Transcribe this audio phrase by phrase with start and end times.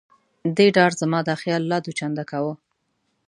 [0.55, 2.53] دې ډار زما دا خیال لا دوه چنده کاوه.